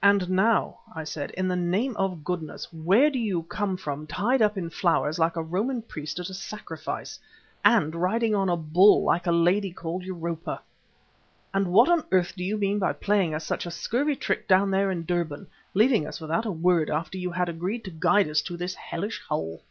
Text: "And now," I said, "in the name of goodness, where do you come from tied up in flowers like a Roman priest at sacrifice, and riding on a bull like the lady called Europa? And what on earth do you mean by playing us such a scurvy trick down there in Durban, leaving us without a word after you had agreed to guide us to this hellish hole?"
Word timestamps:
"And 0.00 0.30
now," 0.30 0.78
I 0.94 1.02
said, 1.02 1.32
"in 1.32 1.48
the 1.48 1.56
name 1.56 1.96
of 1.96 2.22
goodness, 2.22 2.72
where 2.72 3.10
do 3.10 3.18
you 3.18 3.42
come 3.42 3.76
from 3.76 4.06
tied 4.06 4.40
up 4.40 4.56
in 4.56 4.70
flowers 4.70 5.18
like 5.18 5.34
a 5.34 5.42
Roman 5.42 5.82
priest 5.82 6.20
at 6.20 6.26
sacrifice, 6.26 7.18
and 7.64 7.92
riding 7.96 8.36
on 8.36 8.48
a 8.48 8.56
bull 8.56 9.02
like 9.02 9.24
the 9.24 9.32
lady 9.32 9.72
called 9.72 10.04
Europa? 10.04 10.62
And 11.52 11.72
what 11.72 11.88
on 11.88 12.04
earth 12.12 12.34
do 12.36 12.44
you 12.44 12.56
mean 12.56 12.78
by 12.78 12.92
playing 12.92 13.34
us 13.34 13.44
such 13.44 13.66
a 13.66 13.72
scurvy 13.72 14.14
trick 14.14 14.46
down 14.46 14.70
there 14.70 14.92
in 14.92 15.04
Durban, 15.04 15.48
leaving 15.74 16.06
us 16.06 16.20
without 16.20 16.46
a 16.46 16.52
word 16.52 16.88
after 16.88 17.18
you 17.18 17.32
had 17.32 17.48
agreed 17.48 17.82
to 17.86 17.90
guide 17.90 18.28
us 18.28 18.42
to 18.42 18.56
this 18.56 18.74
hellish 18.76 19.20
hole?" 19.28 19.62